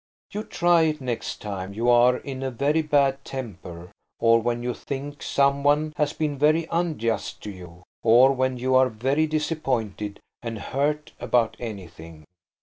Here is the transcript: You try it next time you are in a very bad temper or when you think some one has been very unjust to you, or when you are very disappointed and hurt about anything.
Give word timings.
You 0.31 0.41
try 0.43 0.81
it 0.85 0.99
next 0.99 1.41
time 1.43 1.75
you 1.75 1.87
are 1.87 2.17
in 2.17 2.41
a 2.41 2.49
very 2.49 2.81
bad 2.81 3.23
temper 3.23 3.91
or 4.19 4.41
when 4.41 4.63
you 4.63 4.73
think 4.73 5.21
some 5.21 5.61
one 5.61 5.93
has 5.95 6.11
been 6.11 6.39
very 6.39 6.67
unjust 6.71 7.43
to 7.43 7.51
you, 7.51 7.83
or 8.01 8.31
when 8.33 8.57
you 8.57 8.73
are 8.73 8.89
very 8.89 9.27
disappointed 9.27 10.19
and 10.41 10.57
hurt 10.57 11.11
about 11.19 11.55
anything. 11.59 12.25